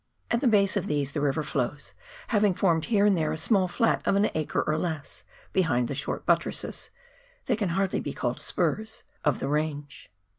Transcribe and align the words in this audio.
At 0.31 0.41
the 0.41 0.47
base 0.47 0.75
of 0.75 0.87
these 0.87 1.11
the 1.11 1.21
river 1.21 1.43
flow 1.43 1.75
i, 1.77 1.93
having 2.29 2.55
formed 2.55 2.85
here 2.85 3.05
and 3.05 3.15
there 3.15 3.31
a 3.31 3.37
small 3.37 3.67
flat 3.67 4.01
of 4.07 4.15
an 4.15 4.31
acre 4.33 4.63
or 4.63 4.75
less 4.75 5.23
behind 5.53 5.87
the 5.87 5.93
short 5.93 6.25
buttresses— 6.25 6.89
they 7.45 7.55
can 7.55 7.69
hardly 7.69 7.99
be 7.99 8.11
called 8.11 8.39
spurs— 8.39 9.03
of 9.23 9.37
the 9.37 9.47
range. 9.47 10.09